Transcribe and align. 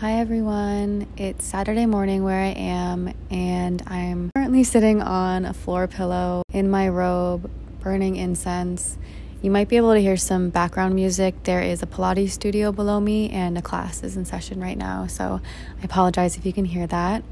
Hi 0.00 0.12
everyone, 0.12 1.06
it's 1.18 1.44
Saturday 1.44 1.84
morning 1.84 2.24
where 2.24 2.40
I 2.40 2.54
am, 2.56 3.12
and 3.28 3.82
I'm 3.86 4.30
currently 4.34 4.64
sitting 4.64 5.02
on 5.02 5.44
a 5.44 5.52
floor 5.52 5.88
pillow 5.88 6.42
in 6.54 6.70
my 6.70 6.88
robe, 6.88 7.50
burning 7.80 8.16
incense. 8.16 8.96
You 9.42 9.50
might 9.50 9.68
be 9.68 9.76
able 9.76 9.92
to 9.92 10.00
hear 10.00 10.16
some 10.16 10.48
background 10.48 10.94
music. 10.94 11.42
There 11.42 11.60
is 11.60 11.82
a 11.82 11.86
Pilates 11.86 12.30
studio 12.30 12.72
below 12.72 12.98
me, 12.98 13.28
and 13.28 13.58
a 13.58 13.60
class 13.60 14.02
is 14.02 14.16
in 14.16 14.24
session 14.24 14.58
right 14.58 14.78
now, 14.78 15.06
so 15.06 15.42
I 15.82 15.84
apologize 15.84 16.38
if 16.38 16.46
you 16.46 16.54
can 16.54 16.64
hear 16.64 16.86
that. 16.86 17.22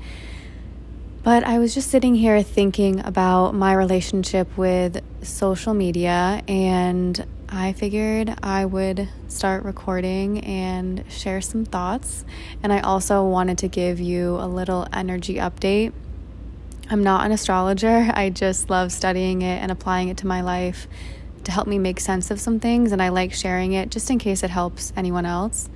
But 1.22 1.44
I 1.44 1.58
was 1.58 1.72
just 1.72 1.90
sitting 1.90 2.16
here 2.16 2.42
thinking 2.42 3.00
about 3.00 3.54
my 3.54 3.72
relationship 3.72 4.58
with 4.58 5.00
social 5.22 5.72
media 5.72 6.42
and 6.46 7.24
I 7.50 7.72
figured 7.72 8.34
I 8.42 8.66
would 8.66 9.08
start 9.28 9.64
recording 9.64 10.40
and 10.40 11.04
share 11.08 11.40
some 11.40 11.64
thoughts. 11.64 12.24
And 12.62 12.72
I 12.72 12.80
also 12.80 13.24
wanted 13.24 13.58
to 13.58 13.68
give 13.68 14.00
you 14.00 14.36
a 14.36 14.46
little 14.46 14.86
energy 14.92 15.36
update. 15.36 15.92
I'm 16.90 17.02
not 17.02 17.24
an 17.24 17.32
astrologer, 17.32 18.10
I 18.12 18.30
just 18.30 18.70
love 18.70 18.92
studying 18.92 19.42
it 19.42 19.62
and 19.62 19.70
applying 19.70 20.08
it 20.08 20.16
to 20.18 20.26
my 20.26 20.40
life 20.40 20.88
to 21.44 21.52
help 21.52 21.66
me 21.66 21.78
make 21.78 22.00
sense 22.00 22.30
of 22.30 22.40
some 22.40 22.60
things. 22.60 22.92
And 22.92 23.02
I 23.02 23.08
like 23.08 23.32
sharing 23.32 23.72
it 23.72 23.90
just 23.90 24.10
in 24.10 24.18
case 24.18 24.42
it 24.42 24.50
helps 24.50 24.92
anyone 24.96 25.26
else. 25.26 25.68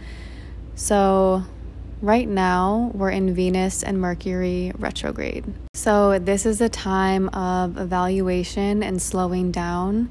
So, 0.74 1.44
right 2.00 2.26
now 2.26 2.90
we're 2.94 3.10
in 3.10 3.34
Venus 3.34 3.82
and 3.82 4.00
Mercury 4.00 4.72
retrograde. 4.78 5.44
So, 5.74 6.18
this 6.18 6.46
is 6.46 6.60
a 6.62 6.68
time 6.68 7.28
of 7.30 7.78
evaluation 7.78 8.82
and 8.82 9.00
slowing 9.00 9.50
down. 9.50 10.10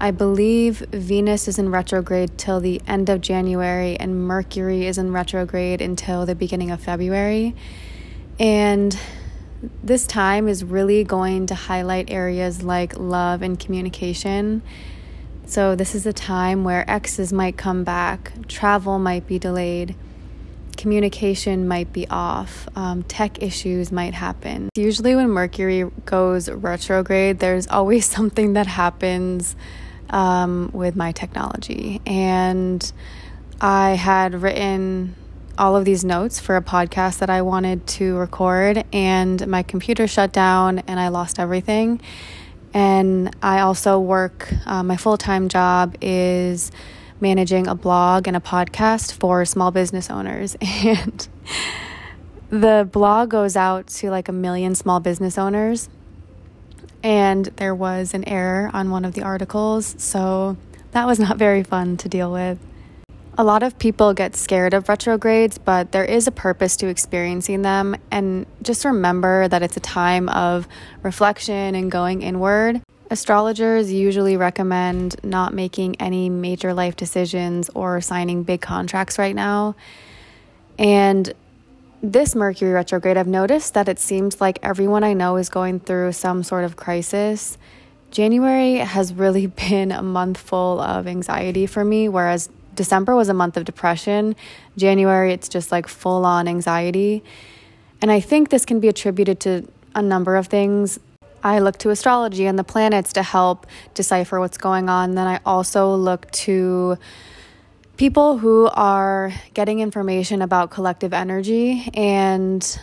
I 0.00 0.10
believe 0.10 0.78
Venus 0.90 1.46
is 1.48 1.58
in 1.58 1.70
retrograde 1.70 2.36
till 2.36 2.60
the 2.60 2.80
end 2.86 3.08
of 3.08 3.20
January, 3.20 3.96
and 3.96 4.26
Mercury 4.26 4.86
is 4.86 4.98
in 4.98 5.12
retrograde 5.12 5.80
until 5.80 6.26
the 6.26 6.34
beginning 6.34 6.70
of 6.70 6.80
February. 6.80 7.54
And 8.38 8.98
this 9.82 10.06
time 10.06 10.48
is 10.48 10.64
really 10.64 11.04
going 11.04 11.46
to 11.46 11.54
highlight 11.54 12.10
areas 12.10 12.62
like 12.62 12.98
love 12.98 13.42
and 13.42 13.58
communication. 13.58 14.62
So, 15.46 15.74
this 15.76 15.94
is 15.94 16.06
a 16.06 16.12
time 16.12 16.64
where 16.64 16.88
exes 16.90 17.32
might 17.32 17.56
come 17.56 17.84
back, 17.84 18.32
travel 18.48 18.98
might 18.98 19.26
be 19.26 19.38
delayed, 19.38 19.94
communication 20.76 21.68
might 21.68 21.92
be 21.92 22.08
off, 22.08 22.66
um, 22.76 23.02
tech 23.04 23.42
issues 23.42 23.92
might 23.92 24.14
happen. 24.14 24.70
Usually, 24.74 25.14
when 25.14 25.28
Mercury 25.30 25.90
goes 26.06 26.48
retrograde, 26.48 27.38
there's 27.38 27.66
always 27.68 28.06
something 28.16 28.54
that 28.54 28.66
happens 28.66 29.54
um, 30.14 30.70
with 30.72 30.96
my 30.96 31.12
technology. 31.12 32.00
And 32.06 32.92
I 33.60 33.90
had 33.90 34.40
written 34.40 35.16
all 35.58 35.76
of 35.76 35.84
these 35.84 36.04
notes 36.04 36.40
for 36.40 36.56
a 36.56 36.62
podcast 36.62 37.18
that 37.18 37.30
I 37.30 37.42
wanted 37.42 37.86
to 37.88 38.16
record, 38.16 38.84
and 38.92 39.46
my 39.46 39.62
computer 39.62 40.06
shut 40.06 40.32
down 40.32 40.80
and 40.80 40.98
I 40.98 41.08
lost 41.08 41.38
everything. 41.38 42.00
And 42.72 43.36
I 43.42 43.60
also 43.60 44.00
work, 44.00 44.52
uh, 44.66 44.82
my 44.82 44.96
full 44.96 45.16
time 45.16 45.48
job 45.48 45.96
is 46.00 46.72
managing 47.20 47.66
a 47.66 47.74
blog 47.74 48.26
and 48.26 48.36
a 48.36 48.40
podcast 48.40 49.12
for 49.12 49.44
small 49.44 49.70
business 49.70 50.10
owners. 50.10 50.56
And 50.84 51.28
the 52.50 52.88
blog 52.90 53.30
goes 53.30 53.56
out 53.56 53.88
to 53.88 54.10
like 54.10 54.28
a 54.28 54.32
million 54.32 54.74
small 54.74 55.00
business 55.00 55.38
owners 55.38 55.88
and 57.04 57.44
there 57.56 57.74
was 57.74 58.14
an 58.14 58.26
error 58.26 58.70
on 58.72 58.90
one 58.90 59.04
of 59.04 59.12
the 59.12 59.22
articles, 59.22 59.94
so 59.98 60.56
that 60.92 61.06
was 61.06 61.20
not 61.20 61.36
very 61.36 61.62
fun 61.62 61.98
to 61.98 62.08
deal 62.08 62.32
with. 62.32 62.58
A 63.36 63.44
lot 63.44 63.62
of 63.62 63.78
people 63.78 64.14
get 64.14 64.34
scared 64.34 64.72
of 64.72 64.88
retrogrades, 64.88 65.58
but 65.58 65.92
there 65.92 66.04
is 66.04 66.26
a 66.26 66.30
purpose 66.32 66.76
to 66.78 66.88
experiencing 66.88 67.62
them, 67.62 67.94
and 68.10 68.46
just 68.62 68.86
remember 68.86 69.46
that 69.48 69.62
it's 69.62 69.76
a 69.76 69.80
time 69.80 70.28
of 70.30 70.66
reflection 71.02 71.74
and 71.74 71.92
going 71.92 72.22
inward. 72.22 72.80
Astrologers 73.10 73.92
usually 73.92 74.38
recommend 74.38 75.22
not 75.22 75.52
making 75.52 75.96
any 76.00 76.30
major 76.30 76.72
life 76.72 76.96
decisions 76.96 77.68
or 77.74 78.00
signing 78.00 78.44
big 78.44 78.62
contracts 78.62 79.18
right 79.18 79.34
now. 79.34 79.76
And 80.78 81.32
this 82.04 82.34
Mercury 82.34 82.70
retrograde, 82.70 83.16
I've 83.16 83.26
noticed 83.26 83.72
that 83.72 83.88
it 83.88 83.98
seems 83.98 84.38
like 84.38 84.58
everyone 84.62 85.02
I 85.02 85.14
know 85.14 85.36
is 85.36 85.48
going 85.48 85.80
through 85.80 86.12
some 86.12 86.42
sort 86.42 86.64
of 86.64 86.76
crisis. 86.76 87.56
January 88.10 88.76
has 88.76 89.14
really 89.14 89.46
been 89.68 89.90
a 89.90 90.02
month 90.02 90.38
full 90.38 90.80
of 90.80 91.06
anxiety 91.06 91.66
for 91.66 91.82
me, 91.82 92.08
whereas 92.08 92.50
December 92.74 93.16
was 93.16 93.30
a 93.30 93.34
month 93.34 93.56
of 93.56 93.64
depression. 93.64 94.36
January, 94.76 95.32
it's 95.32 95.48
just 95.48 95.72
like 95.72 95.88
full 95.88 96.26
on 96.26 96.46
anxiety. 96.46 97.24
And 98.02 98.12
I 98.12 98.20
think 98.20 98.50
this 98.50 98.66
can 98.66 98.80
be 98.80 98.88
attributed 98.88 99.40
to 99.40 99.66
a 99.94 100.02
number 100.02 100.36
of 100.36 100.48
things. 100.48 100.98
I 101.42 101.58
look 101.60 101.78
to 101.78 101.90
astrology 101.90 102.44
and 102.44 102.58
the 102.58 102.64
planets 102.64 103.14
to 103.14 103.22
help 103.22 103.66
decipher 103.94 104.40
what's 104.40 104.58
going 104.58 104.90
on. 104.90 105.14
Then 105.14 105.26
I 105.26 105.40
also 105.46 105.94
look 105.94 106.30
to 106.32 106.98
people 107.96 108.38
who 108.38 108.68
are 108.72 109.32
getting 109.54 109.80
information 109.80 110.42
about 110.42 110.70
collective 110.70 111.12
energy, 111.12 111.88
and 111.94 112.78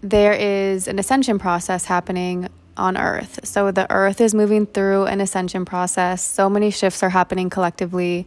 there 0.00 0.32
is 0.32 0.88
an 0.88 0.98
ascension 0.98 1.38
process 1.38 1.84
happening 1.84 2.48
on 2.76 2.96
Earth. 2.96 3.40
So 3.44 3.70
the 3.70 3.90
Earth 3.90 4.20
is 4.20 4.34
moving 4.34 4.66
through 4.66 5.04
an 5.04 5.20
ascension 5.20 5.64
process. 5.64 6.22
So 6.22 6.50
many 6.50 6.70
shifts 6.70 7.02
are 7.02 7.10
happening 7.10 7.48
collectively, 7.50 8.26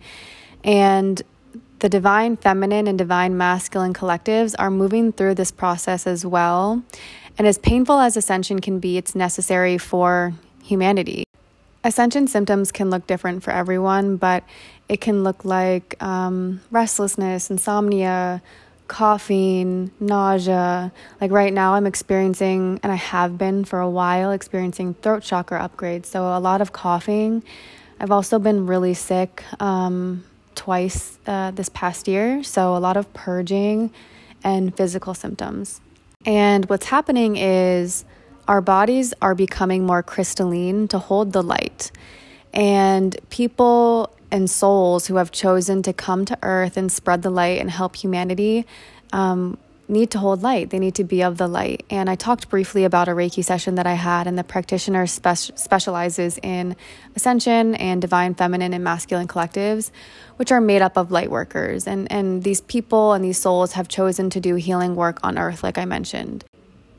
and 0.63 1.21
the 1.79 1.89
divine 1.89 2.37
feminine 2.37 2.87
and 2.87 2.97
divine 2.97 3.37
masculine 3.37 3.93
collectives 3.93 4.55
are 4.57 4.71
moving 4.71 5.11
through 5.11 5.35
this 5.35 5.51
process 5.51 6.07
as 6.07 6.25
well. 6.25 6.81
And 7.37 7.45
as 7.45 7.59
painful 7.59 7.99
as 7.99 8.17
ascension 8.17 8.61
can 8.61 8.79
be, 8.79 8.97
it's 8.97 9.13
necessary 9.13 9.77
for 9.77 10.33
humanity. 10.63 11.26
Ascension 11.87 12.27
symptoms 12.27 12.73
can 12.73 12.89
look 12.89 13.07
different 13.07 13.43
for 13.43 13.51
everyone, 13.51 14.17
but 14.17 14.43
it 14.89 14.99
can 14.99 15.23
look 15.23 15.45
like 15.45 15.95
um, 16.03 16.59
restlessness, 16.69 17.49
insomnia, 17.49 18.41
coughing, 18.89 19.89
nausea. 19.97 20.91
Like 21.21 21.31
right 21.31 21.53
now, 21.53 21.75
I'm 21.75 21.87
experiencing, 21.87 22.81
and 22.83 22.91
I 22.91 22.95
have 22.95 23.37
been 23.37 23.63
for 23.63 23.79
a 23.79 23.89
while, 23.89 24.31
experiencing 24.31 24.95
throat 24.95 25.23
chakra 25.23 25.61
upgrades. 25.61 26.07
So 26.07 26.23
a 26.23 26.41
lot 26.41 26.59
of 26.59 26.73
coughing. 26.73 27.41
I've 28.01 28.11
also 28.11 28.37
been 28.37 28.67
really 28.67 28.93
sick 28.93 29.41
um, 29.61 30.25
twice 30.55 31.17
uh, 31.25 31.51
this 31.51 31.69
past 31.69 32.09
year. 32.09 32.43
So 32.43 32.75
a 32.75 32.79
lot 32.79 32.97
of 32.97 33.13
purging 33.13 33.93
and 34.43 34.75
physical 34.75 35.13
symptoms. 35.13 35.79
And 36.25 36.65
what's 36.65 36.87
happening 36.87 37.37
is 37.37 38.03
our 38.47 38.61
bodies 38.61 39.13
are 39.21 39.35
becoming 39.35 39.85
more 39.85 40.03
crystalline 40.03 40.87
to 40.89 40.99
hold 40.99 41.33
the 41.33 41.43
light. 41.43 41.91
And 42.53 43.15
people 43.29 44.13
and 44.31 44.49
souls 44.49 45.07
who 45.07 45.15
have 45.15 45.31
chosen 45.31 45.83
to 45.83 45.93
come 45.93 46.25
to 46.25 46.37
earth 46.41 46.77
and 46.77 46.91
spread 46.91 47.21
the 47.21 47.29
light 47.29 47.59
and 47.59 47.69
help 47.69 47.95
humanity 47.95 48.65
um, 49.13 49.57
need 49.87 50.11
to 50.11 50.19
hold 50.19 50.43
light. 50.43 50.69
They 50.69 50.79
need 50.79 50.95
to 50.95 51.03
be 51.03 51.23
of 51.23 51.37
the 51.37 51.47
light. 51.47 51.85
And 51.89 52.09
I 52.09 52.15
talked 52.15 52.49
briefly 52.49 52.83
about 52.83 53.07
a 53.07 53.11
Reiki 53.11 53.43
session 53.43 53.75
that 53.75 53.87
I 53.87 53.93
had, 53.93 54.27
and 54.27 54.37
the 54.37 54.43
practitioner 54.43 55.07
spe- 55.07 55.55
specializes 55.55 56.37
in 56.43 56.75
ascension 57.15 57.75
and 57.75 58.01
divine 58.01 58.35
feminine 58.35 58.73
and 58.73 58.83
masculine 58.83 59.27
collectives, 59.27 59.91
which 60.35 60.51
are 60.51 60.61
made 60.61 60.81
up 60.81 60.97
of 60.97 61.11
light 61.11 61.31
workers. 61.31 61.87
And, 61.87 62.11
and 62.11 62.43
these 62.43 62.61
people 62.61 63.13
and 63.13 63.23
these 63.23 63.37
souls 63.37 63.73
have 63.73 63.87
chosen 63.87 64.29
to 64.31 64.39
do 64.39 64.55
healing 64.55 64.95
work 64.95 65.19
on 65.23 65.37
earth, 65.37 65.63
like 65.63 65.77
I 65.77 65.85
mentioned. 65.85 66.43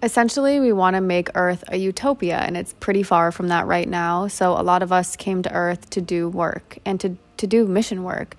Essentially, 0.01 0.61
we 0.61 0.73
want 0.73 0.95
to 0.95 1.01
make 1.01 1.29
Earth 1.35 1.65
a 1.69 1.77
utopia, 1.77 2.39
and 2.39 2.57
it's 2.57 2.73
pretty 2.75 3.03
far 3.03 3.33
from 3.33 3.49
that 3.49 3.67
right 3.67 3.89
now. 3.89 4.29
So, 4.29 4.53
a 4.53 4.63
lot 4.63 4.83
of 4.83 4.93
us 4.93 5.17
came 5.17 5.43
to 5.43 5.53
Earth 5.53 5.91
to 5.91 6.01
do 6.01 6.29
work 6.29 6.79
and 6.85 7.01
to, 7.01 7.17
to 7.39 7.47
do 7.49 7.67
mission 7.67 8.05
work 8.05 8.37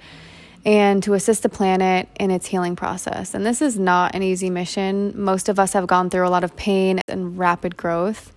and 0.65 1.03
to 1.03 1.13
assist 1.13 1.43
the 1.43 1.49
planet 1.49 2.07
in 2.19 2.31
its 2.31 2.47
healing 2.47 2.75
process. 2.75 3.33
And 3.33 3.45
this 3.45 3.61
is 3.61 3.77
not 3.77 4.15
an 4.15 4.23
easy 4.23 4.49
mission. 4.49 5.13
Most 5.15 5.49
of 5.49 5.59
us 5.59 5.73
have 5.73 5.87
gone 5.87 6.09
through 6.09 6.27
a 6.27 6.29
lot 6.29 6.43
of 6.43 6.55
pain 6.55 7.01
and 7.07 7.37
rapid 7.37 7.75
growth. 7.75 8.33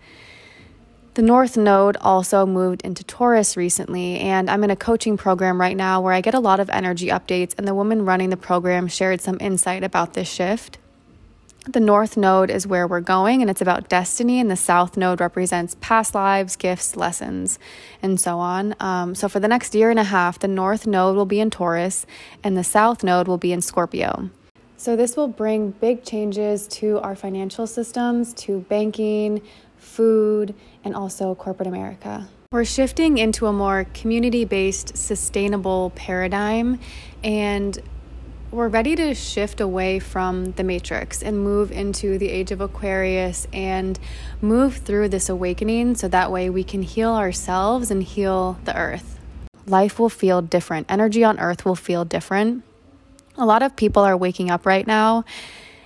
The 1.14 1.22
North 1.22 1.56
Node 1.56 1.96
also 1.98 2.46
moved 2.46 2.82
into 2.82 3.04
Taurus 3.04 3.56
recently, 3.56 4.18
and 4.18 4.48
I'm 4.48 4.64
in 4.64 4.70
a 4.70 4.76
coaching 4.76 5.16
program 5.16 5.60
right 5.60 5.76
now 5.76 6.00
where 6.00 6.14
I 6.14 6.22
get 6.22 6.34
a 6.34 6.40
lot 6.40 6.58
of 6.58 6.70
energy 6.70 7.08
updates, 7.08 7.54
and 7.58 7.68
the 7.68 7.74
woman 7.74 8.04
running 8.04 8.30
the 8.30 8.36
program 8.36 8.88
shared 8.88 9.20
some 9.20 9.36
insight 9.40 9.84
about 9.84 10.14
this 10.14 10.28
shift. 10.28 10.78
The 11.66 11.78
north 11.78 12.16
node 12.16 12.50
is 12.50 12.66
where 12.66 12.88
we're 12.88 13.00
going, 13.00 13.40
and 13.40 13.48
it's 13.48 13.60
about 13.60 13.88
destiny, 13.88 14.40
and 14.40 14.50
the 14.50 14.56
south 14.56 14.96
node 14.96 15.20
represents 15.20 15.76
past 15.80 16.12
lives, 16.12 16.56
gifts, 16.56 16.96
lessons, 16.96 17.60
and 18.02 18.20
so 18.20 18.40
on. 18.40 18.74
Um, 18.80 19.14
so, 19.14 19.28
for 19.28 19.38
the 19.38 19.46
next 19.46 19.72
year 19.72 19.88
and 19.88 19.98
a 19.98 20.04
half, 20.04 20.40
the 20.40 20.48
north 20.48 20.88
node 20.88 21.14
will 21.14 21.26
be 21.26 21.38
in 21.38 21.50
Taurus, 21.50 22.04
and 22.42 22.56
the 22.56 22.64
south 22.64 23.04
node 23.04 23.28
will 23.28 23.38
be 23.38 23.52
in 23.52 23.60
Scorpio. 23.60 24.28
So, 24.76 24.96
this 24.96 25.16
will 25.16 25.28
bring 25.28 25.70
big 25.70 26.02
changes 26.02 26.66
to 26.68 26.98
our 26.98 27.14
financial 27.14 27.68
systems, 27.68 28.34
to 28.34 28.62
banking, 28.62 29.40
food, 29.76 30.56
and 30.82 30.96
also 30.96 31.32
corporate 31.36 31.68
America. 31.68 32.28
We're 32.50 32.64
shifting 32.64 33.18
into 33.18 33.46
a 33.46 33.52
more 33.52 33.86
community 33.94 34.44
based, 34.44 34.96
sustainable 34.96 35.92
paradigm, 35.94 36.80
and 37.22 37.80
we're 38.52 38.68
ready 38.68 38.94
to 38.94 39.14
shift 39.14 39.62
away 39.62 39.98
from 39.98 40.52
the 40.52 40.62
matrix 40.62 41.22
and 41.22 41.42
move 41.42 41.72
into 41.72 42.18
the 42.18 42.28
age 42.28 42.50
of 42.50 42.60
Aquarius 42.60 43.48
and 43.50 43.98
move 44.42 44.76
through 44.76 45.08
this 45.08 45.30
awakening 45.30 45.94
so 45.94 46.06
that 46.08 46.30
way 46.30 46.50
we 46.50 46.62
can 46.62 46.82
heal 46.82 47.14
ourselves 47.14 47.90
and 47.90 48.02
heal 48.02 48.58
the 48.64 48.76
earth. 48.76 49.18
Life 49.66 49.98
will 49.98 50.10
feel 50.10 50.42
different, 50.42 50.86
energy 50.90 51.24
on 51.24 51.40
earth 51.40 51.64
will 51.64 51.74
feel 51.74 52.04
different. 52.04 52.62
A 53.38 53.46
lot 53.46 53.62
of 53.62 53.74
people 53.74 54.02
are 54.02 54.16
waking 54.16 54.50
up 54.50 54.66
right 54.66 54.86
now 54.86 55.24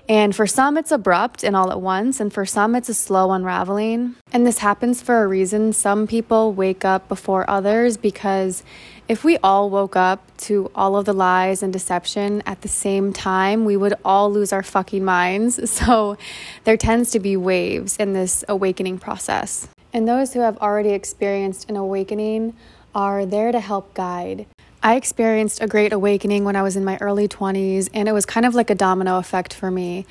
and 0.08 0.34
for 0.34 0.46
some, 0.46 0.76
it's 0.76 0.92
abrupt 0.92 1.42
and 1.42 1.56
all 1.56 1.70
at 1.70 1.80
once, 1.80 2.20
and 2.20 2.32
for 2.32 2.46
some, 2.46 2.74
it's 2.74 2.88
a 2.88 2.94
slow 2.94 3.32
unraveling. 3.32 4.16
And 4.32 4.46
this 4.46 4.58
happens 4.58 5.02
for 5.02 5.22
a 5.22 5.26
reason. 5.26 5.72
Some 5.72 6.06
people 6.06 6.52
wake 6.52 6.84
up 6.84 7.08
before 7.08 7.48
others 7.50 7.96
because 7.96 8.62
if 9.08 9.24
we 9.24 9.36
all 9.38 9.70
woke 9.70 9.96
up 9.96 10.36
to 10.38 10.70
all 10.74 10.96
of 10.96 11.04
the 11.04 11.12
lies 11.12 11.62
and 11.62 11.72
deception 11.72 12.42
at 12.46 12.62
the 12.62 12.68
same 12.68 13.12
time, 13.12 13.64
we 13.64 13.76
would 13.76 13.94
all 14.04 14.30
lose 14.30 14.52
our 14.52 14.62
fucking 14.62 15.04
minds. 15.04 15.60
So 15.76 16.16
there 16.64 16.76
tends 16.76 17.10
to 17.10 17.20
be 17.20 17.36
waves 17.36 17.96
in 17.98 18.14
this 18.14 18.44
awakening 18.48 18.98
process. 18.98 19.68
And 19.92 20.08
those 20.08 20.32
who 20.32 20.40
have 20.40 20.56
already 20.58 20.90
experienced 20.90 21.68
an 21.68 21.76
awakening 21.76 22.56
are 22.94 23.26
there 23.26 23.52
to 23.52 23.60
help 23.60 23.92
guide. 23.92 24.46
I 24.82 24.96
experienced 24.96 25.60
a 25.62 25.66
great 25.66 25.92
awakening 25.92 26.44
when 26.44 26.56
I 26.56 26.62
was 26.62 26.76
in 26.76 26.84
my 26.84 26.96
early 27.00 27.28
20s, 27.28 27.88
and 27.92 28.08
it 28.08 28.12
was 28.12 28.26
kind 28.26 28.46
of 28.46 28.54
like 28.54 28.70
a 28.70 28.74
domino 28.74 29.18
effect 29.18 29.54
for 29.54 29.70
me. 29.70 30.06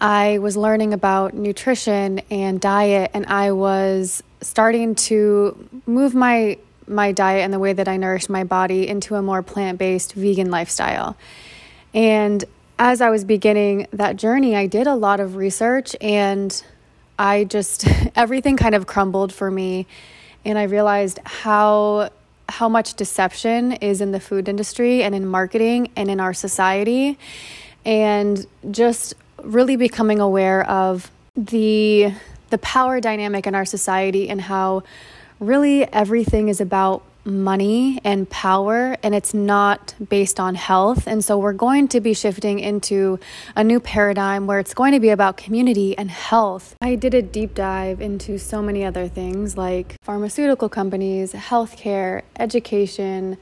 I 0.00 0.38
was 0.38 0.56
learning 0.56 0.92
about 0.92 1.34
nutrition 1.34 2.20
and 2.30 2.60
diet, 2.60 3.10
and 3.14 3.26
I 3.26 3.52
was 3.52 4.22
starting 4.40 4.94
to 4.96 5.68
move 5.86 6.14
my 6.14 6.58
my 6.88 7.12
diet 7.12 7.44
and 7.44 7.54
the 7.54 7.60
way 7.60 7.72
that 7.72 7.86
I 7.86 7.96
nourished 7.96 8.28
my 8.28 8.42
body 8.42 8.88
into 8.88 9.14
a 9.14 9.22
more 9.22 9.40
plant-based 9.40 10.14
vegan 10.14 10.50
lifestyle. 10.50 11.16
And 11.94 12.44
as 12.78 13.00
I 13.00 13.08
was 13.10 13.24
beginning 13.24 13.86
that 13.92 14.16
journey, 14.16 14.56
I 14.56 14.66
did 14.66 14.88
a 14.88 14.96
lot 14.96 15.20
of 15.20 15.36
research 15.36 15.94
and 16.00 16.62
I 17.18 17.44
just 17.44 17.86
everything 18.16 18.56
kind 18.56 18.74
of 18.74 18.86
crumbled 18.86 19.32
for 19.32 19.50
me 19.50 19.86
and 20.44 20.58
I 20.58 20.64
realized 20.64 21.20
how 21.24 22.10
how 22.52 22.68
much 22.68 22.94
deception 22.94 23.72
is 23.72 24.02
in 24.02 24.12
the 24.12 24.20
food 24.20 24.46
industry 24.46 25.02
and 25.02 25.14
in 25.14 25.26
marketing 25.26 25.90
and 25.96 26.10
in 26.10 26.20
our 26.20 26.34
society, 26.34 27.18
and 27.86 28.46
just 28.70 29.14
really 29.42 29.76
becoming 29.76 30.20
aware 30.20 30.68
of 30.68 31.10
the 31.34 32.12
the 32.50 32.58
power 32.58 33.00
dynamic 33.00 33.46
in 33.46 33.54
our 33.54 33.64
society 33.64 34.28
and 34.28 34.42
how 34.42 34.82
really 35.40 35.90
everything 35.94 36.48
is 36.48 36.60
about 36.60 37.02
money 37.24 38.00
and 38.02 38.28
power, 38.28 38.96
and 39.02 39.14
it's 39.14 39.32
not 39.32 39.94
based 40.08 40.40
on 40.40 40.54
health. 40.54 41.06
And 41.06 41.24
so 41.24 41.38
we're 41.38 41.52
going 41.52 41.88
to 41.88 42.00
be 42.00 42.14
shifting 42.14 42.58
into 42.58 43.18
a 43.54 43.62
new 43.62 43.80
paradigm 43.80 44.46
where 44.46 44.58
it's 44.58 44.74
going 44.74 44.92
to 44.92 45.00
be 45.00 45.10
about 45.10 45.36
community 45.36 45.96
and 45.96 46.10
health. 46.10 46.74
I 46.80 46.94
did 46.96 47.14
a 47.14 47.22
deep 47.22 47.54
dive 47.54 48.00
into 48.00 48.38
so 48.38 48.60
many 48.62 48.84
other 48.84 49.08
things 49.08 49.56
like 49.56 49.96
pharmaceutical 50.02 50.68
companies, 50.68 51.32
healthcare, 51.32 52.22
education. 52.38 53.38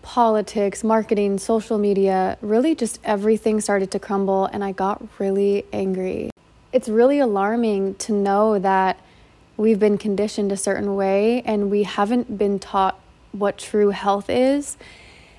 Politics, 0.00 0.82
marketing, 0.82 1.36
social 1.36 1.76
media, 1.76 2.38
really 2.40 2.74
just 2.74 2.98
everything 3.04 3.60
started 3.60 3.90
to 3.90 3.98
crumble, 3.98 4.46
and 4.46 4.64
I 4.64 4.72
got 4.72 5.06
really 5.18 5.66
angry. 5.70 6.30
It's 6.72 6.88
really 6.88 7.18
alarming 7.18 7.96
to 7.96 8.12
know 8.14 8.58
that 8.58 8.98
we've 9.58 9.78
been 9.78 9.98
conditioned 9.98 10.50
a 10.52 10.56
certain 10.56 10.96
way 10.96 11.42
and 11.42 11.70
we 11.70 11.82
haven't 11.82 12.38
been 12.38 12.58
taught 12.58 12.98
what 13.32 13.58
true 13.58 13.90
health 13.90 14.30
is. 14.30 14.78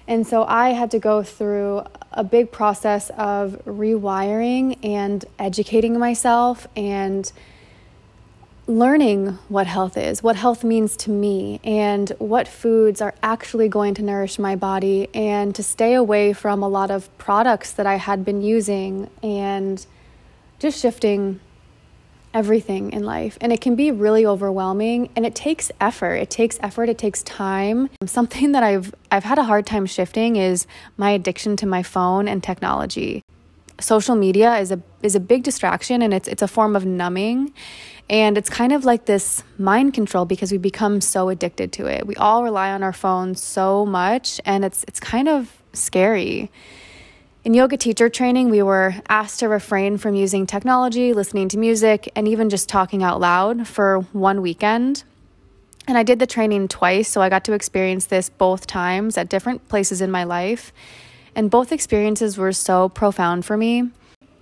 And 0.07 0.27
so 0.27 0.43
I 0.43 0.69
had 0.69 0.91
to 0.91 0.99
go 0.99 1.23
through 1.23 1.83
a 2.11 2.23
big 2.23 2.51
process 2.51 3.09
of 3.11 3.61
rewiring 3.65 4.77
and 4.83 5.23
educating 5.39 5.97
myself 5.97 6.67
and 6.75 7.31
learning 8.67 9.29
what 9.47 9.67
health 9.67 9.97
is, 9.97 10.21
what 10.21 10.35
health 10.35 10.63
means 10.63 10.95
to 10.97 11.09
me, 11.09 11.59
and 11.63 12.09
what 12.19 12.47
foods 12.47 13.01
are 13.01 13.15
actually 13.23 13.67
going 13.67 13.95
to 13.95 14.03
nourish 14.03 14.37
my 14.37 14.55
body, 14.55 15.07
and 15.13 15.55
to 15.55 15.63
stay 15.63 15.95
away 15.95 16.33
from 16.33 16.61
a 16.61 16.67
lot 16.67 16.91
of 16.91 17.15
products 17.17 17.71
that 17.71 17.87
I 17.87 17.95
had 17.95 18.23
been 18.23 18.41
using 18.41 19.09
and 19.23 19.83
just 20.59 20.79
shifting 20.79 21.39
everything 22.33 22.91
in 22.91 23.03
life. 23.03 23.37
And 23.41 23.51
it 23.51 23.61
can 23.61 23.75
be 23.75 23.91
really 23.91 24.25
overwhelming 24.25 25.09
and 25.15 25.25
it 25.25 25.35
takes 25.35 25.71
effort. 25.79 26.15
It 26.15 26.29
takes 26.29 26.59
effort 26.61 26.89
it 26.89 26.97
takes 26.97 27.23
time. 27.23 27.89
Something 28.05 28.51
that 28.51 28.63
i've 28.63 28.93
i've 29.11 29.23
had 29.23 29.37
a 29.37 29.43
hard 29.43 29.65
time 29.65 29.85
shifting 29.85 30.35
is 30.35 30.67
my 30.97 31.11
addiction 31.11 31.55
to 31.57 31.65
my 31.65 31.83
phone 31.83 32.27
and 32.27 32.43
technology. 32.43 33.21
Social 33.79 34.15
media 34.15 34.57
is 34.57 34.71
a 34.71 34.81
is 35.01 35.15
a 35.15 35.19
big 35.19 35.43
distraction 35.43 36.01
and 36.01 36.13
it's 36.13 36.27
it's 36.27 36.41
a 36.41 36.47
form 36.47 36.75
of 36.75 36.85
numbing. 36.85 37.53
And 38.09 38.39
it's 38.39 38.49
kind 38.49 38.73
of 38.73 38.85
like 38.85 39.05
this 39.05 39.43
mind 39.59 39.93
control 39.93 40.25
because 40.25 40.51
we 40.51 40.57
become 40.57 40.99
so 40.99 41.29
addicted 41.29 41.71
to 41.73 41.85
it. 41.85 42.07
We 42.07 42.15
all 42.15 42.43
rely 42.43 42.71
on 42.71 42.81
our 42.81 42.93
phones 42.93 43.41
so 43.41 43.85
much 43.85 44.41
and 44.45 44.65
it's 44.65 44.83
it's 44.87 44.99
kind 44.99 45.27
of 45.27 45.55
scary 45.73 46.51
in 47.49 47.55
yoga 47.55 47.75
teacher 47.75 48.09
training, 48.09 48.51
we 48.51 48.61
were 48.61 48.93
asked 49.09 49.39
to 49.39 49.49
refrain 49.49 49.97
from 49.97 50.13
using 50.13 50.45
technology, 50.45 51.13
listening 51.13 51.49
to 51.49 51.57
music, 51.57 52.07
and 52.15 52.27
even 52.27 52.47
just 52.47 52.69
talking 52.69 53.01
out 53.01 53.19
loud 53.19 53.67
for 53.67 54.01
one 54.13 54.43
weekend. 54.43 55.03
And 55.87 55.97
I 55.97 56.03
did 56.03 56.19
the 56.19 56.27
training 56.27 56.67
twice, 56.67 57.09
so 57.09 57.21
I 57.21 57.29
got 57.29 57.43
to 57.45 57.53
experience 57.53 58.05
this 58.05 58.29
both 58.29 58.67
times 58.67 59.17
at 59.17 59.29
different 59.29 59.67
places 59.67 59.99
in 59.99 60.11
my 60.11 60.25
life. 60.25 60.71
And 61.35 61.49
both 61.49 61.71
experiences 61.71 62.37
were 62.37 62.51
so 62.51 62.87
profound 62.87 63.45
for 63.45 63.57
me. 63.57 63.89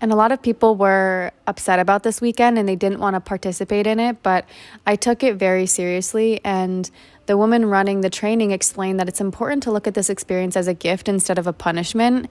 And 0.01 0.11
a 0.11 0.15
lot 0.15 0.33
of 0.33 0.41
people 0.41 0.75
were 0.75 1.31
upset 1.47 1.79
about 1.79 2.03
this 2.03 2.19
weekend 2.19 2.59
and 2.59 2.67
they 2.67 2.75
didn't 2.75 2.99
want 2.99 3.13
to 3.13 3.21
participate 3.21 3.87
in 3.87 4.01
it, 4.01 4.21
but 4.21 4.43
I 4.85 4.97
took 4.97 5.23
it 5.23 5.35
very 5.35 5.65
seriously. 5.65 6.41
And 6.43 6.91
the 7.25 7.37
woman 7.37 7.67
running 7.67 8.01
the 8.01 8.09
training 8.09 8.51
explained 8.51 8.99
that 8.99 9.07
it's 9.07 9.21
important 9.21 9.63
to 9.63 9.71
look 9.71 9.87
at 9.87 9.93
this 9.93 10.09
experience 10.09 10.57
as 10.57 10.67
a 10.67 10.73
gift 10.73 11.07
instead 11.07 11.39
of 11.39 11.47
a 11.47 11.53
punishment 11.53 12.29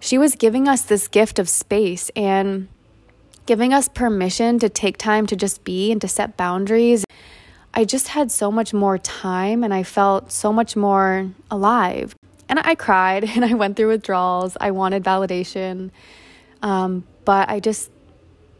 she 0.00 0.18
was 0.18 0.34
giving 0.34 0.66
us 0.66 0.82
this 0.82 1.08
gift 1.08 1.38
of 1.38 1.48
space 1.48 2.10
and 2.16 2.68
giving 3.46 3.72
us 3.72 3.88
permission 3.88 4.58
to 4.58 4.68
take 4.68 4.96
time 4.96 5.26
to 5.26 5.36
just 5.36 5.62
be 5.64 5.92
and 5.92 6.00
to 6.00 6.08
set 6.08 6.36
boundaries. 6.36 7.04
I 7.72 7.84
just 7.84 8.08
had 8.08 8.30
so 8.30 8.50
much 8.50 8.74
more 8.74 8.98
time 8.98 9.62
and 9.62 9.72
I 9.72 9.82
felt 9.82 10.32
so 10.32 10.52
much 10.52 10.74
more 10.74 11.30
alive. 11.50 12.14
And 12.48 12.58
I 12.58 12.74
cried 12.74 13.24
and 13.36 13.44
I 13.44 13.54
went 13.54 13.76
through 13.76 13.88
withdrawals. 13.88 14.56
I 14.60 14.70
wanted 14.70 15.04
validation. 15.04 15.90
Um, 16.62 17.04
but 17.24 17.48
I 17.48 17.60
just 17.60 17.90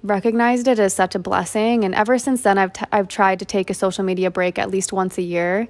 recognized 0.03 0.69
it 0.69 0.79
as 0.79 0.95
such 0.95 1.15
a 1.15 1.19
blessing. 1.19 1.85
And 1.85 1.95
ever 1.95 2.19
since 2.19 2.43
then, 2.43 2.57
I've, 2.57 2.73
t- 2.73 2.87
I've 2.93 3.09
tried 3.09 3.41
to 3.41 3.45
take 3.45 3.69
a 3.69 3.75
social 3.75 4.05
media 4.05 4.31
break 4.31 4.59
at 4.59 4.71
least 4.71 4.93
once 4.93 5.19
a 5.19 5.23
year 5.23 5.69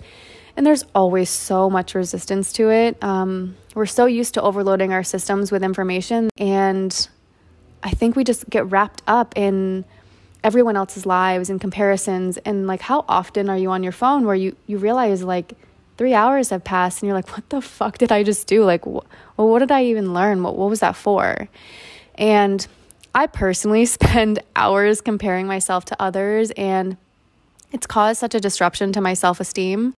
and 0.57 0.67
there's 0.67 0.85
always 0.95 1.31
so 1.31 1.71
much 1.71 1.95
resistance 1.95 2.53
to 2.55 2.71
it. 2.71 3.03
Um, 3.03 3.57
we're 3.75 3.87
so 3.87 4.07
used 4.07 4.35
to 4.35 4.43
overloading 4.43 4.93
our 4.93 5.03
systems 5.05 5.53
with 5.53 5.63
information, 5.63 6.29
and 6.37 7.09
I 7.83 7.91
think 7.91 8.17
we 8.17 8.25
just 8.25 8.49
get 8.51 8.71
wrapped 8.71 9.03
up 9.07 9.37
in 9.37 9.85
everyone 10.43 10.77
else's 10.77 11.07
lives 11.07 11.51
and 11.51 11.61
comparisons. 11.61 12.37
And 12.39 12.67
like, 12.67 12.81
how 12.81 13.05
often 13.09 13.49
are 13.49 13.57
you 13.57 13.71
on 13.71 13.83
your 13.83 13.93
phone 13.93 14.27
where 14.27 14.35
you 14.35 14.57
you 14.67 14.79
realize 14.79 15.23
like 15.23 15.55
three 15.97 16.15
hours 16.15 16.51
have 16.51 16.65
passed, 16.65 17.03
and 17.03 17.09
you're 17.09 17.17
like, 17.17 17.31
what 17.31 17.49
the 17.51 17.61
fuck 17.61 17.99
did 17.99 18.11
I 18.13 18.23
just 18.23 18.47
do? 18.47 18.65
Like, 18.65 18.85
wh- 18.85 19.07
well, 19.37 19.49
what 19.49 19.61
did 19.61 19.71
I 19.71 19.85
even 19.85 20.13
learn? 20.15 20.43
What 20.43 20.57
what 20.57 20.69
was 20.71 20.81
that 20.81 20.97
for? 20.97 21.49
And 22.17 22.67
I 23.15 23.27
personally 23.27 23.85
spend 23.99 24.41
hours 24.57 25.01
comparing 25.01 25.47
myself 25.47 25.85
to 25.87 26.03
others 26.03 26.51
and 26.53 26.97
it's 27.73 27.87
caused 27.87 28.19
such 28.19 28.35
a 28.35 28.41
disruption 28.41 28.93
to 28.93 29.01
my 29.01 29.15
self 29.15 29.41
esteem 29.41 29.95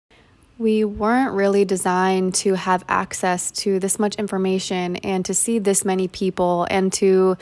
we 0.61 0.85
weren't 0.85 1.33
really 1.33 1.65
designed 1.65 2.35
to 2.35 2.53
have 2.53 2.85
access 2.87 3.49
to 3.49 3.79
this 3.79 3.97
much 3.97 4.15
information 4.15 4.95
and 4.97 5.25
to 5.25 5.33
see 5.33 5.57
this 5.57 5.83
many 5.83 6.07
people 6.07 6.67
and 6.69 6.93
to 6.93 7.35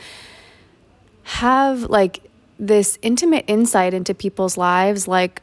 have 1.24 1.82
like 1.82 2.22
this 2.58 2.98
intimate 3.02 3.44
insight 3.46 3.92
into 3.92 4.14
people's 4.14 4.56
lives. 4.56 5.06
Like, 5.06 5.42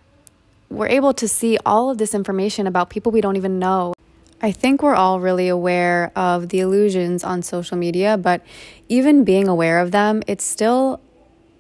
we're 0.69 0.87
able 0.87 1.13
to 1.13 1.27
see 1.27 1.57
all 1.65 1.91
of 1.91 1.99
this 1.99 2.15
information 2.15 2.65
about 2.65 2.89
people 2.89 3.11
we 3.11 3.21
don't 3.21 3.37
even 3.37 3.59
know. 3.59 3.93
I 4.41 4.51
think 4.51 4.81
we're 4.81 4.95
all 4.95 5.19
really 5.19 5.47
aware 5.47 6.11
of 6.15 6.49
the 6.49 6.59
illusions 6.59 7.23
on 7.23 7.41
social 7.41 7.77
media, 7.77 8.17
but 8.17 8.41
even 8.89 9.23
being 9.23 9.47
aware 9.47 9.79
of 9.79 9.91
them, 9.91 10.23
it's 10.27 10.43
still 10.43 10.99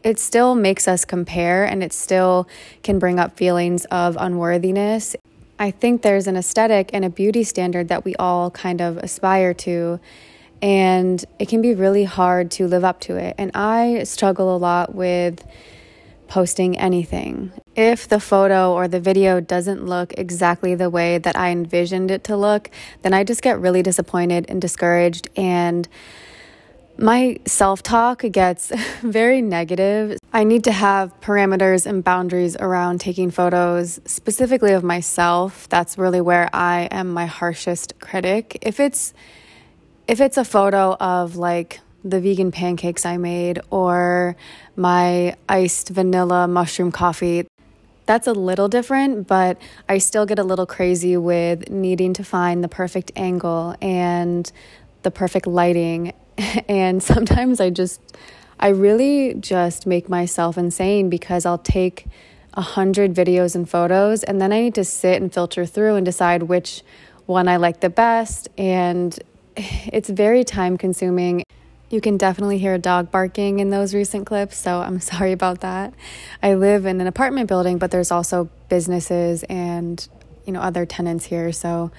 it 0.03 0.19
still 0.19 0.55
makes 0.55 0.87
us 0.87 1.05
compare 1.05 1.65
and 1.65 1.83
it 1.83 1.91
still 1.91 2.47
can 2.81 2.97
bring 2.97 3.19
up 3.19 3.35
feelings 3.35 3.85
of 3.85 4.15
unworthiness 4.19 5.15
I 5.59 5.71
think 5.71 6.01
there's 6.01 6.27
an 6.27 6.35
aesthetic 6.35 6.91
and 6.93 7.03
a 7.03 7.09
beauty 7.09 7.43
standard 7.43 7.87
that 7.87 8.05
we 8.05 8.15
all 8.15 8.51
kind 8.51 8.81
of 8.81 8.97
aspire 8.97 9.53
to. 9.55 9.99
And 10.61 11.23
it 11.39 11.47
can 11.47 11.61
be 11.61 11.75
really 11.75 12.03
hard 12.03 12.51
to 12.51 12.67
live 12.67 12.83
up 12.83 12.99
to 13.01 13.15
it. 13.15 13.35
And 13.37 13.51
I 13.53 14.03
struggle 14.03 14.55
a 14.55 14.57
lot 14.57 14.93
with 14.95 15.45
posting 16.27 16.77
anything. 16.77 17.51
if 17.75 18.07
the 18.07 18.19
photo 18.19 18.73
or 18.73 18.87
the 18.87 18.99
video 18.99 19.39
doesn't 19.39 19.85
look 19.85 20.11
exactly 20.17 20.73
the 20.73 20.89
way 20.89 21.19
that 21.19 21.37
I 21.37 21.51
envisioned 21.51 22.09
it 22.09 22.23
to 22.25 22.35
look, 22.35 22.71
then 23.03 23.13
I 23.13 23.23
just 23.23 23.43
get 23.43 23.59
really 23.59 23.83
disappointed 23.83 24.47
and 24.49 24.59
discouraged 24.59 25.29
and 25.35 25.87
my 26.97 27.37
self 27.45 27.83
talk 27.83 28.23
gets 28.31 28.69
very 29.01 29.41
negative. 29.41 30.17
I 30.33 30.43
need 30.43 30.63
to 30.65 30.71
have 30.71 31.19
parameters 31.21 31.85
and 31.85 32.03
boundaries 32.03 32.55
around 32.57 32.99
taking 32.99 33.31
photos, 33.31 33.99
specifically 34.05 34.73
of 34.73 34.83
myself. 34.83 35.69
That's 35.69 35.97
really 35.97 36.21
where 36.21 36.49
I 36.53 36.87
am 36.91 37.09
my 37.09 37.25
harshest 37.25 37.99
critic. 37.99 38.57
If 38.61 38.79
it's 38.79 39.13
if 40.07 40.21
it's 40.21 40.37
a 40.37 40.45
photo 40.45 40.95
of 40.99 41.35
like 41.35 41.79
the 42.03 42.21
vegan 42.21 42.51
pancakes 42.51 43.05
I 43.05 43.17
made 43.17 43.59
or 43.69 44.35
my 44.75 45.35
iced 45.49 45.89
vanilla 45.89 46.47
mushroom 46.47 46.91
coffee, 46.91 47.45
that's 48.05 48.27
a 48.27 48.33
little 48.33 48.69
different, 48.69 49.27
but 49.27 49.57
I 49.89 49.97
still 49.97 50.25
get 50.25 50.39
a 50.39 50.43
little 50.43 50.65
crazy 50.65 51.17
with 51.17 51.69
needing 51.69 52.13
to 52.13 52.23
find 52.23 52.63
the 52.63 52.69
perfect 52.69 53.11
angle 53.17 53.75
and 53.81 54.49
the 55.03 55.11
perfect 55.11 55.45
lighting 55.45 56.13
and 56.67 57.01
sometimes 57.01 57.59
I 57.59 57.69
just, 57.69 58.01
I 58.59 58.69
really 58.69 59.33
just 59.35 59.85
make 59.85 60.09
myself 60.09 60.57
insane 60.57 61.09
because 61.09 61.45
I'll 61.45 61.57
take 61.57 62.05
a 62.53 62.61
hundred 62.61 63.13
videos 63.13 63.55
and 63.55 63.69
photos 63.69 64.23
and 64.23 64.41
then 64.41 64.51
I 64.51 64.61
need 64.61 64.75
to 64.75 64.83
sit 64.83 65.21
and 65.21 65.31
filter 65.31 65.65
through 65.65 65.95
and 65.95 66.05
decide 66.05 66.43
which 66.43 66.81
one 67.27 67.47
I 67.47 67.57
like 67.57 67.81
the 67.81 67.89
best. 67.89 68.49
And 68.57 69.17
it's 69.55 70.09
very 70.09 70.43
time 70.43 70.77
consuming. 70.77 71.43
You 71.89 72.01
can 72.01 72.17
definitely 72.17 72.57
hear 72.57 72.73
a 72.73 72.79
dog 72.79 73.11
barking 73.11 73.59
in 73.59 73.69
those 73.69 73.93
recent 73.93 74.25
clips, 74.25 74.57
so 74.57 74.81
I'm 74.81 74.99
sorry 75.11 75.31
about 75.31 75.61
that. 75.61 75.93
I 76.43 76.55
live 76.55 76.85
in 76.85 76.99
an 76.99 77.07
apartment 77.07 77.47
building, 77.47 77.77
but 77.77 77.91
there's 77.91 78.11
also 78.11 78.49
businesses 78.69 79.43
and, 79.43 80.05
you 80.45 80.53
know, 80.53 80.59
other 80.59 80.85
tenants 80.85 81.25
here, 81.25 81.51
so 81.51 81.91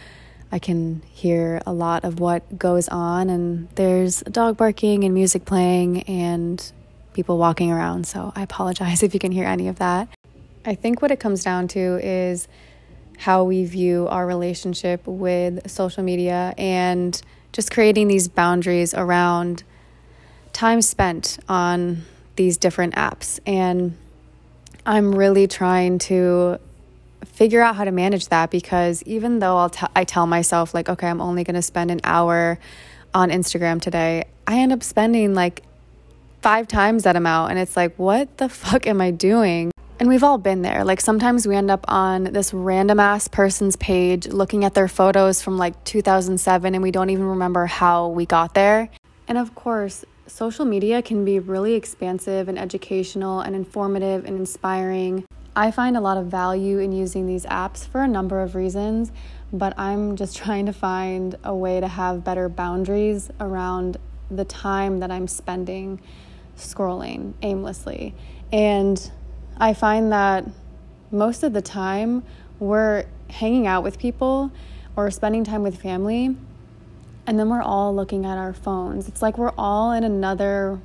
I 0.50 0.58
can 0.58 1.02
hear 1.12 1.60
a 1.66 1.72
lot 1.72 2.04
of 2.04 2.20
what 2.20 2.58
goes 2.58 2.88
on, 2.88 3.28
and 3.28 3.68
there's 3.74 4.20
dog 4.22 4.56
barking 4.56 5.04
and 5.04 5.12
music 5.12 5.44
playing 5.44 6.02
and 6.02 6.72
people 7.12 7.38
walking 7.38 7.70
around. 7.70 8.06
So 8.06 8.32
I 8.34 8.42
apologize 8.42 9.02
if 9.02 9.14
you 9.14 9.20
can 9.20 9.32
hear 9.32 9.44
any 9.44 9.68
of 9.68 9.78
that. 9.78 10.08
I 10.64 10.74
think 10.74 11.02
what 11.02 11.10
it 11.10 11.20
comes 11.20 11.44
down 11.44 11.68
to 11.68 11.98
is 12.02 12.48
how 13.18 13.44
we 13.44 13.64
view 13.64 14.06
our 14.08 14.26
relationship 14.26 15.06
with 15.06 15.68
social 15.68 16.02
media 16.02 16.54
and 16.56 17.20
just 17.52 17.70
creating 17.70 18.08
these 18.08 18.28
boundaries 18.28 18.94
around 18.94 19.64
time 20.52 20.80
spent 20.82 21.38
on 21.48 22.04
these 22.36 22.56
different 22.56 22.94
apps. 22.94 23.40
And 23.46 23.96
I'm 24.86 25.14
really 25.14 25.48
trying 25.48 25.98
to 26.00 26.60
figure 27.24 27.60
out 27.60 27.76
how 27.76 27.84
to 27.84 27.90
manage 27.90 28.28
that 28.28 28.50
because 28.50 29.02
even 29.04 29.38
though 29.38 29.56
I'll 29.56 29.70
t- 29.70 29.86
I 29.94 30.04
tell 30.04 30.26
myself 30.26 30.74
like 30.74 30.88
okay 30.88 31.08
I'm 31.08 31.20
only 31.20 31.44
going 31.44 31.54
to 31.54 31.62
spend 31.62 31.90
an 31.90 32.00
hour 32.04 32.58
on 33.14 33.30
Instagram 33.30 33.80
today 33.80 34.24
I 34.46 34.58
end 34.58 34.72
up 34.72 34.82
spending 34.82 35.34
like 35.34 35.62
five 36.42 36.68
times 36.68 37.02
that 37.02 37.16
amount 37.16 37.50
and 37.50 37.58
it's 37.58 37.76
like 37.76 37.94
what 37.96 38.36
the 38.38 38.48
fuck 38.48 38.86
am 38.86 39.00
I 39.00 39.10
doing? 39.10 39.70
And 40.00 40.08
we've 40.08 40.22
all 40.22 40.38
been 40.38 40.62
there. 40.62 40.84
Like 40.84 41.00
sometimes 41.00 41.46
we 41.46 41.56
end 41.56 41.72
up 41.72 41.84
on 41.88 42.24
this 42.24 42.54
random 42.54 43.00
ass 43.00 43.26
person's 43.26 43.74
page 43.74 44.28
looking 44.28 44.64
at 44.64 44.74
their 44.74 44.86
photos 44.86 45.42
from 45.42 45.58
like 45.58 45.82
2007 45.84 46.74
and 46.74 46.82
we 46.82 46.92
don't 46.92 47.10
even 47.10 47.24
remember 47.24 47.66
how 47.66 48.06
we 48.08 48.24
got 48.24 48.54
there. 48.54 48.90
And 49.26 49.36
of 49.36 49.54
course 49.56 50.04
social 50.28 50.64
media 50.64 51.02
can 51.02 51.24
be 51.24 51.38
really 51.38 51.74
expansive 51.74 52.48
and 52.48 52.58
educational 52.58 53.40
and 53.40 53.56
informative 53.56 54.24
and 54.24 54.38
inspiring 54.38 55.24
I 55.58 55.72
find 55.72 55.96
a 55.96 56.00
lot 56.00 56.16
of 56.16 56.26
value 56.26 56.78
in 56.78 56.92
using 56.92 57.26
these 57.26 57.44
apps 57.46 57.84
for 57.84 58.00
a 58.00 58.06
number 58.06 58.42
of 58.42 58.54
reasons, 58.54 59.10
but 59.52 59.76
I'm 59.76 60.14
just 60.14 60.36
trying 60.44 60.66
to 60.66 60.72
find 60.72 61.36
a 61.42 61.52
way 61.52 61.80
to 61.80 61.88
have 61.88 62.22
better 62.22 62.48
boundaries 62.48 63.28
around 63.40 63.96
the 64.30 64.44
time 64.44 65.00
that 65.00 65.10
I'm 65.10 65.26
spending 65.26 66.00
scrolling 66.56 67.34
aimlessly. 67.42 68.14
And 68.52 69.10
I 69.56 69.74
find 69.74 70.12
that 70.12 70.44
most 71.10 71.42
of 71.42 71.54
the 71.54 71.62
time 71.62 72.22
we're 72.60 73.06
hanging 73.28 73.66
out 73.66 73.82
with 73.82 73.98
people 73.98 74.52
or 74.94 75.10
spending 75.10 75.42
time 75.42 75.64
with 75.64 75.82
family, 75.82 76.36
and 77.26 77.36
then 77.36 77.48
we're 77.48 77.62
all 77.62 77.92
looking 77.92 78.24
at 78.24 78.38
our 78.38 78.52
phones. 78.52 79.08
It's 79.08 79.22
like 79.22 79.36
we're 79.36 79.54
all 79.58 79.90
in 79.90 80.04
another 80.04 80.80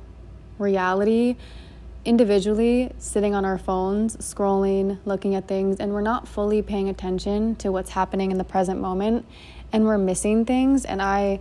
reality 0.58 1.36
individually 2.04 2.92
sitting 2.98 3.34
on 3.34 3.44
our 3.44 3.58
phones, 3.58 4.16
scrolling, 4.18 4.98
looking 5.04 5.34
at 5.34 5.48
things, 5.48 5.78
and 5.80 5.92
we're 5.92 6.02
not 6.02 6.28
fully 6.28 6.62
paying 6.62 6.88
attention 6.88 7.56
to 7.56 7.72
what's 7.72 7.90
happening 7.90 8.30
in 8.30 8.38
the 8.38 8.44
present 8.44 8.80
moment 8.80 9.26
and 9.72 9.84
we're 9.84 9.98
missing 9.98 10.44
things. 10.44 10.84
And 10.84 11.02
I, 11.02 11.40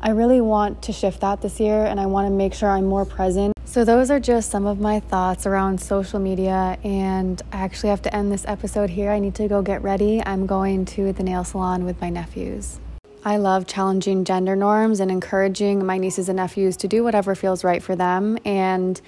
I 0.00 0.10
really 0.10 0.40
want 0.40 0.82
to 0.82 0.92
shift 0.92 1.20
that 1.22 1.42
this 1.42 1.58
year 1.58 1.84
and 1.84 1.98
I 1.98 2.06
want 2.06 2.26
to 2.26 2.30
make 2.30 2.54
sure 2.54 2.70
I'm 2.70 2.86
more 2.86 3.04
present. 3.04 3.52
So, 3.64 3.84
those 3.84 4.10
are 4.10 4.20
just 4.20 4.50
some 4.50 4.66
of 4.66 4.80
my 4.80 5.00
thoughts 5.00 5.44
around 5.44 5.78
social 5.80 6.18
media. 6.18 6.78
And 6.84 7.42
I 7.52 7.58
actually 7.58 7.90
have 7.90 8.00
to 8.02 8.16
end 8.16 8.32
this 8.32 8.46
episode 8.46 8.88
here. 8.88 9.10
I 9.10 9.18
need 9.18 9.34
to 9.34 9.48
go 9.48 9.60
get 9.60 9.82
ready. 9.82 10.22
I'm 10.24 10.46
going 10.46 10.84
to 10.86 11.12
the 11.12 11.22
nail 11.22 11.44
salon 11.44 11.84
with 11.84 12.00
my 12.00 12.08
nephews. 12.08 12.80
I 13.24 13.36
love 13.36 13.66
challenging 13.66 14.24
gender 14.24 14.56
norms 14.56 15.00
and 15.00 15.10
encouraging 15.10 15.84
my 15.84 15.98
nieces 15.98 16.28
and 16.28 16.36
nephews 16.36 16.76
to 16.78 16.88
do 16.88 17.02
whatever 17.04 17.34
feels 17.34 17.62
right 17.64 17.82
for 17.82 17.94
them. 17.94 18.38
And 18.44 19.00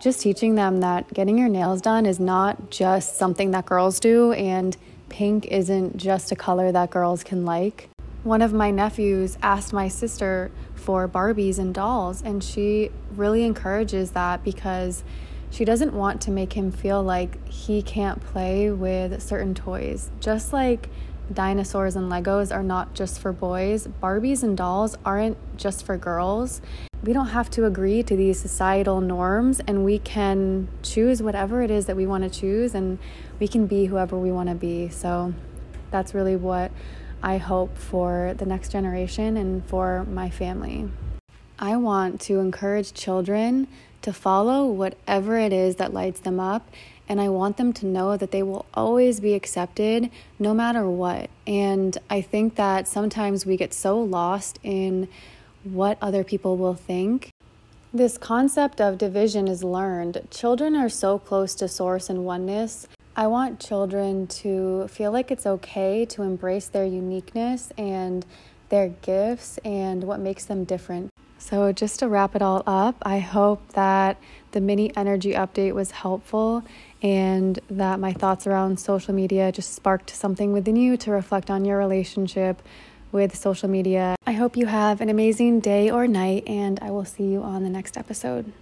just 0.00 0.20
teaching 0.20 0.54
them 0.54 0.80
that 0.80 1.12
getting 1.12 1.38
your 1.38 1.48
nails 1.48 1.80
done 1.80 2.06
is 2.06 2.20
not 2.20 2.70
just 2.70 3.16
something 3.16 3.50
that 3.52 3.66
girls 3.66 4.00
do, 4.00 4.32
and 4.32 4.76
pink 5.08 5.46
isn't 5.46 5.96
just 5.96 6.30
a 6.32 6.36
color 6.36 6.70
that 6.72 6.90
girls 6.90 7.24
can 7.24 7.44
like. 7.44 7.88
One 8.24 8.42
of 8.42 8.52
my 8.52 8.70
nephews 8.70 9.38
asked 9.42 9.72
my 9.72 9.88
sister 9.88 10.50
for 10.74 11.08
Barbies 11.08 11.58
and 11.58 11.74
dolls, 11.74 12.22
and 12.22 12.42
she 12.42 12.90
really 13.14 13.44
encourages 13.44 14.12
that 14.12 14.44
because 14.44 15.04
she 15.50 15.64
doesn't 15.64 15.94
want 15.94 16.20
to 16.22 16.30
make 16.30 16.52
him 16.52 16.70
feel 16.70 17.02
like 17.02 17.46
he 17.48 17.80
can't 17.82 18.20
play 18.20 18.70
with 18.70 19.22
certain 19.22 19.54
toys. 19.54 20.10
Just 20.20 20.52
like 20.52 20.88
dinosaurs 21.32 21.96
and 21.96 22.10
Legos 22.10 22.54
are 22.54 22.62
not 22.62 22.94
just 22.94 23.20
for 23.20 23.32
boys, 23.32 23.86
Barbies 24.02 24.42
and 24.42 24.56
dolls 24.56 24.96
aren't 25.04 25.36
just 25.56 25.84
for 25.84 25.96
girls. 25.96 26.60
We 27.00 27.12
don't 27.12 27.28
have 27.28 27.48
to 27.50 27.64
agree 27.64 28.02
to 28.02 28.16
these 28.16 28.40
societal 28.40 29.00
norms 29.00 29.60
and 29.60 29.84
we 29.84 30.00
can 30.00 30.68
choose 30.82 31.22
whatever 31.22 31.62
it 31.62 31.70
is 31.70 31.86
that 31.86 31.96
we 31.96 32.06
want 32.06 32.24
to 32.24 32.30
choose 32.30 32.74
and 32.74 32.98
we 33.38 33.46
can 33.46 33.66
be 33.66 33.86
whoever 33.86 34.18
we 34.18 34.32
want 34.32 34.48
to 34.48 34.56
be. 34.56 34.88
So 34.88 35.32
that's 35.92 36.12
really 36.12 36.34
what 36.34 36.72
I 37.22 37.38
hope 37.38 37.78
for 37.78 38.34
the 38.36 38.46
next 38.46 38.72
generation 38.72 39.36
and 39.36 39.64
for 39.66 40.04
my 40.10 40.28
family. 40.28 40.90
I 41.56 41.76
want 41.76 42.20
to 42.22 42.40
encourage 42.40 42.94
children 42.94 43.68
to 44.02 44.12
follow 44.12 44.66
whatever 44.66 45.38
it 45.38 45.52
is 45.52 45.76
that 45.76 45.92
lights 45.92 46.20
them 46.20 46.40
up 46.40 46.68
and 47.08 47.20
I 47.20 47.28
want 47.28 47.56
them 47.56 47.72
to 47.74 47.86
know 47.86 48.16
that 48.16 48.32
they 48.32 48.42
will 48.42 48.66
always 48.74 49.20
be 49.20 49.34
accepted 49.34 50.10
no 50.38 50.52
matter 50.52 50.88
what. 50.88 51.30
And 51.46 51.96
I 52.10 52.20
think 52.20 52.56
that 52.56 52.86
sometimes 52.86 53.46
we 53.46 53.56
get 53.56 53.72
so 53.72 53.98
lost 54.00 54.58
in 54.62 55.08
what 55.64 55.98
other 56.00 56.24
people 56.24 56.56
will 56.56 56.74
think. 56.74 57.30
This 57.92 58.18
concept 58.18 58.80
of 58.80 58.98
division 58.98 59.48
is 59.48 59.64
learned. 59.64 60.28
Children 60.30 60.76
are 60.76 60.90
so 60.90 61.18
close 61.18 61.54
to 61.56 61.68
source 61.68 62.10
and 62.10 62.24
oneness. 62.24 62.86
I 63.16 63.26
want 63.26 63.58
children 63.58 64.26
to 64.42 64.86
feel 64.88 65.10
like 65.10 65.30
it's 65.30 65.46
okay 65.46 66.04
to 66.04 66.22
embrace 66.22 66.68
their 66.68 66.84
uniqueness 66.84 67.72
and 67.76 68.24
their 68.68 68.88
gifts 68.88 69.58
and 69.64 70.04
what 70.04 70.20
makes 70.20 70.44
them 70.44 70.64
different. 70.64 71.10
So, 71.38 71.72
just 71.72 72.00
to 72.00 72.08
wrap 72.08 72.34
it 72.36 72.42
all 72.42 72.62
up, 72.66 72.96
I 73.02 73.20
hope 73.20 73.72
that 73.72 74.18
the 74.50 74.60
mini 74.60 74.94
energy 74.96 75.32
update 75.32 75.72
was 75.72 75.92
helpful 75.92 76.64
and 77.00 77.58
that 77.70 78.00
my 78.00 78.12
thoughts 78.12 78.46
around 78.46 78.80
social 78.80 79.14
media 79.14 79.52
just 79.52 79.72
sparked 79.72 80.10
something 80.10 80.52
within 80.52 80.76
you 80.76 80.96
to 80.98 81.10
reflect 81.10 81.48
on 81.48 81.64
your 81.64 81.78
relationship 81.78 82.60
with 83.12 83.36
social 83.36 83.68
media. 83.68 84.16
I 84.26 84.32
hope 84.32 84.56
you 84.56 84.66
have 84.66 85.00
an 85.00 85.08
amazing 85.08 85.60
day 85.60 85.90
or 85.90 86.06
night, 86.06 86.44
and 86.46 86.78
I 86.80 86.90
will 86.90 87.04
see 87.04 87.24
you 87.24 87.42
on 87.42 87.62
the 87.62 87.70
next 87.70 87.96
episode. 87.96 88.52